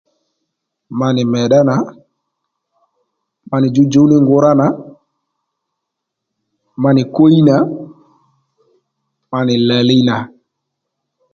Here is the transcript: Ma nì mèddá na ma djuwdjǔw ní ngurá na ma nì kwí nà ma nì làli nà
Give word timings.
Ma 0.97 1.07
nì 1.15 1.21
mèddá 1.31 1.59
na 1.69 1.75
ma 3.49 3.57
djuwdjǔw 3.65 4.05
ní 4.11 4.17
ngurá 4.23 4.51
na 4.59 4.67
ma 6.81 6.89
nì 6.95 7.03
kwí 7.13 7.37
nà 7.47 7.55
ma 9.31 9.39
nì 9.47 9.53
làli 9.67 9.97
nà 10.07 10.17